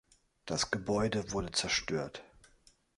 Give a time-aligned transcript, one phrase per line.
[0.47, 2.23] Das Gebäude wurde zerstört.